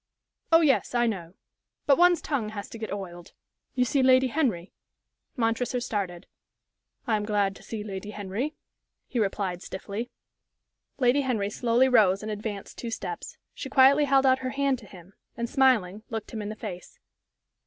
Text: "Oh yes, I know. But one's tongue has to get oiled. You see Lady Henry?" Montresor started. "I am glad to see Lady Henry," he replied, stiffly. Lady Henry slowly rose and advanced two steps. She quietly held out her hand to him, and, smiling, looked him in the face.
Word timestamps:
"Oh 0.51 0.61
yes, 0.61 0.95
I 0.95 1.05
know. 1.05 1.35
But 1.85 1.95
one's 1.95 2.23
tongue 2.23 2.49
has 2.49 2.67
to 2.71 2.79
get 2.79 2.91
oiled. 2.91 3.33
You 3.75 3.85
see 3.85 4.01
Lady 4.01 4.29
Henry?" 4.29 4.71
Montresor 5.35 5.79
started. 5.79 6.25
"I 7.05 7.15
am 7.15 7.23
glad 7.23 7.55
to 7.57 7.61
see 7.61 7.83
Lady 7.83 8.09
Henry," 8.09 8.55
he 9.05 9.19
replied, 9.19 9.61
stiffly. 9.61 10.09
Lady 10.97 11.21
Henry 11.21 11.51
slowly 11.51 11.87
rose 11.87 12.23
and 12.23 12.31
advanced 12.31 12.79
two 12.79 12.89
steps. 12.89 13.37
She 13.53 13.69
quietly 13.69 14.05
held 14.05 14.25
out 14.25 14.39
her 14.39 14.49
hand 14.49 14.79
to 14.79 14.87
him, 14.87 15.13
and, 15.37 15.47
smiling, 15.47 16.01
looked 16.09 16.31
him 16.33 16.41
in 16.41 16.49
the 16.49 16.55
face. 16.55 16.97